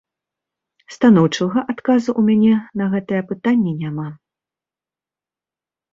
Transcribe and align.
Станоўчага 0.93 1.59
адказу 1.75 2.09
ў 2.13 2.21
мяне 2.29 2.55
на 2.83 2.89
гэтае 2.95 3.21
пытанне 3.33 3.77
няма. 3.85 4.11